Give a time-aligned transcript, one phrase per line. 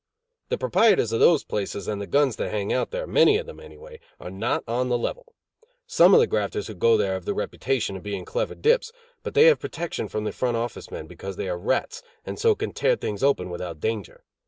[0.49, 3.59] The proprietors of these places and the guns that hang out there, many of them
[3.59, 5.35] anyway, are not on the level.
[5.85, 8.91] Some of the grafters who go there have the reputation of being clever dips,
[9.21, 12.55] but they have protection from the Front Office men because they are rats and so
[12.55, 14.23] can tear things open without danger.